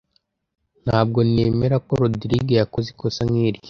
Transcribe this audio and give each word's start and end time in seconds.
Ntabwo 0.85 1.19
nemera 1.31 1.75
ko 1.85 1.91
Rogride 2.01 2.53
yakoze 2.59 2.87
ikosa 2.93 3.21
nkiryo. 3.29 3.59